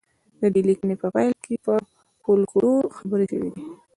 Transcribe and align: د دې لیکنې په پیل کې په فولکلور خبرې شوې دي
د 0.41 0.43
دې 0.53 0.61
لیکنې 0.69 0.95
په 1.01 1.07
پیل 1.15 1.31
کې 1.45 1.55
په 1.65 1.73
فولکلور 2.23 2.83
خبرې 2.97 3.25
شوې 3.31 3.49
دي 3.55 3.63